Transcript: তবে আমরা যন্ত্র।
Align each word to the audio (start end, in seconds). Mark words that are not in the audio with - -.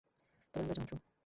তবে 0.53 0.61
আমরা 0.63 0.75
যন্ত্র। 0.77 0.93